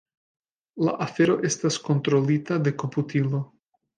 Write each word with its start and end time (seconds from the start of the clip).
La 0.87 0.93
afero 1.05 1.35
estas 1.51 1.77
kontrolita 1.89 2.59
de 2.69 2.75
komputilo. 2.85 3.45